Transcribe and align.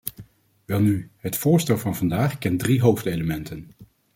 Welnu, 0.65 1.09
het 1.17 1.37
voorstel 1.37 1.77
van 1.77 1.95
vandaag 1.95 2.37
kent 2.37 2.59
drie 2.59 2.81
hoofdelementen. 2.81 3.71